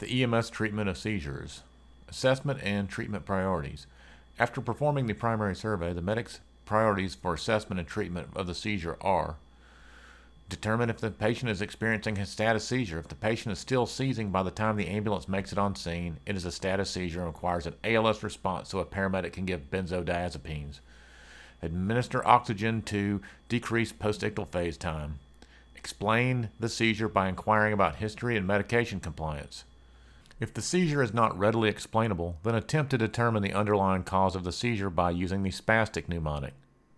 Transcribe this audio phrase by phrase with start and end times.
[0.00, 1.60] The EMS treatment of seizures.
[2.08, 3.86] Assessment and treatment priorities.
[4.38, 8.96] After performing the primary survey, the medic's priorities for assessment and treatment of the seizure
[9.02, 9.36] are
[10.48, 12.98] determine if the patient is experiencing a status seizure.
[12.98, 16.16] If the patient is still seizing by the time the ambulance makes it on scene,
[16.24, 19.70] it is a status seizure and requires an ALS response so a paramedic can give
[19.70, 20.80] benzodiazepines.
[21.60, 23.20] Administer oxygen to
[23.50, 25.18] decrease postictal phase time.
[25.76, 29.64] Explain the seizure by inquiring about history and medication compliance.
[30.40, 34.42] If the seizure is not readily explainable, then attempt to determine the underlying cause of
[34.42, 36.54] the seizure by using the spastic mnemonic.